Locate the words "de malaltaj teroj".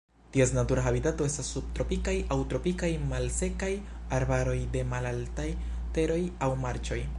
4.77-6.21